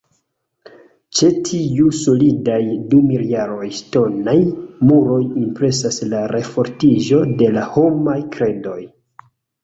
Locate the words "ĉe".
1.17-1.27